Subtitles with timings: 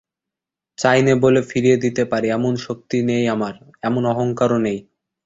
[0.77, 3.53] চাই নে বলে ফিরিয়ে দিতে পারি এমন শক্তি নেই আমার,
[3.83, 4.79] এমন অহংকারও নেই।